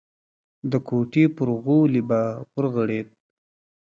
د 0.71 0.73
کوټې 0.87 1.25
پر 1.35 1.49
غولي 1.63 2.01
به 2.09 2.21
ورغړېد. 2.53 3.07